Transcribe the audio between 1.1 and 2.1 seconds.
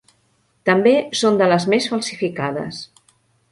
són de les més